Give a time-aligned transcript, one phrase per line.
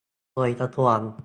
[0.33, 0.99] โดยกระทรวง